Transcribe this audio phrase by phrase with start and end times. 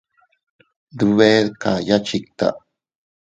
[0.89, 2.47] Tndube dkaya chikta.